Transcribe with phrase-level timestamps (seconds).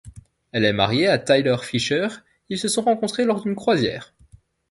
[0.51, 2.07] Elle est mariée à Tyler Fisher,
[2.49, 4.15] ils se sont rencontrés lors d'une croisière.